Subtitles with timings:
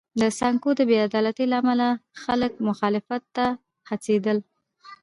[0.19, 1.87] د سانکو د بې عدالتۍ له امله
[2.23, 3.45] خلک مخالفت ته
[3.89, 4.37] هڅېدل.